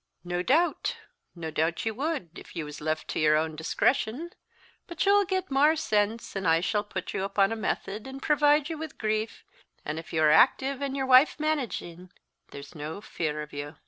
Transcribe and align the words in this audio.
"Nae 0.23 0.41
doot, 0.41 0.97
nae 1.35 1.51
doot 1.51 1.85
ye 1.85 1.91
would, 1.91 2.31
if 2.39 2.55
ye 2.55 2.63
was 2.63 2.81
left 2.81 3.07
to 3.09 3.19
your 3.19 3.37
ain 3.37 3.55
discretion; 3.55 4.31
but 4.87 5.05
ye'll 5.05 5.25
get 5.25 5.51
mair 5.51 5.75
sense, 5.75 6.35
and 6.35 6.47
I 6.47 6.59
shall 6.59 6.83
put 6.83 7.13
ye 7.13 7.21
upon 7.21 7.51
a 7.51 7.55
method, 7.55 8.07
and 8.07 8.19
provide 8.19 8.67
ye 8.67 8.75
wi' 8.75 8.85
a 8.85 8.97
grieve; 8.97 9.43
an' 9.85 9.99
if 9.99 10.11
you 10.11 10.23
are 10.23 10.31
active, 10.31 10.81
and 10.81 10.97
your 10.97 11.05
wife 11.05 11.39
managing, 11.39 12.11
there's 12.49 12.73
nae 12.73 12.99
fear 13.01 13.43
o' 13.43 13.47
you." 13.51 13.75